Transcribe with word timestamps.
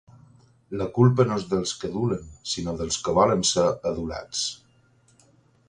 La 0.79 0.87
culpa 0.95 1.25
no 1.31 1.35
es 1.41 1.45
dels 1.51 1.73
que 1.83 1.91
adulen, 1.91 2.25
sinó 2.55 2.75
dels 2.81 2.99
que 3.09 3.15
volen 3.19 3.47
ser 3.53 3.67
adulats. 3.93 4.43